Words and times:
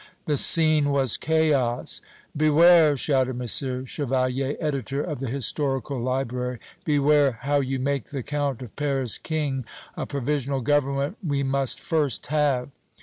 The 0.25 0.35
scene 0.35 0.89
was 0.89 1.15
chaos! 1.15 2.01
"Beware!" 2.35 2.97
shouted 2.97 3.39
M. 3.39 3.85
Chevalier, 3.85 4.57
editor 4.59 5.03
of 5.03 5.19
the 5.19 5.27
Historical 5.29 5.99
Library. 6.01 6.57
"Beware 6.83 7.33
how 7.43 7.59
you 7.59 7.77
make 7.77 8.05
the 8.05 8.23
Count 8.23 8.63
of 8.63 8.75
Paris 8.75 9.19
King! 9.19 9.63
A 9.95 10.07
provisional 10.07 10.61
government 10.61 11.17
we 11.23 11.43
must 11.43 11.79
first 11.79 12.25
have!" 12.33 12.71